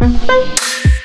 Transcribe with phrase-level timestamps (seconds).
[0.00, 0.97] 嗯嗯